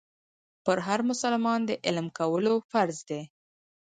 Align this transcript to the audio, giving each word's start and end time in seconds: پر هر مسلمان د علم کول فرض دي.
پر 0.65 0.77
هر 0.87 0.99
مسلمان 1.09 1.59
د 1.65 1.71
علم 1.87 2.07
کول 2.17 2.45
فرض 2.71 2.97
دي. 3.09 3.21